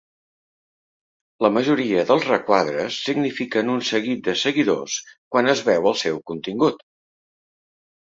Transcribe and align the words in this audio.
La 1.45 1.51
majoria 1.57 2.05
dels 2.13 2.25
requadres 2.31 2.97
signifiquen 3.09 3.71
un 3.77 3.87
seguit 3.93 4.27
de 4.31 4.37
seguidors 4.47 4.99
quan 5.15 5.55
es 5.57 5.65
veu 5.73 5.91
el 5.95 6.01
seu 6.05 6.23
contingut. 6.35 6.87